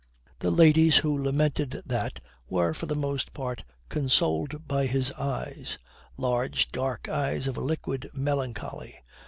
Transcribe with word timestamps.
The 0.39 0.49
ladies 0.49 0.97
who 0.97 1.15
lamented 1.15 1.79
that 1.85 2.21
were, 2.49 2.73
for 2.73 2.87
the 2.87 2.95
most 2.95 3.33
part, 3.35 3.63
consoled 3.87 4.67
by 4.67 4.87
his 4.87 5.11
eyes 5.11 5.77
large, 6.17 6.71
dark 6.71 7.07
eyes 7.07 7.45
of 7.45 7.55
a 7.55 7.61
liquid 7.61 8.09
melancholy. 8.15 8.95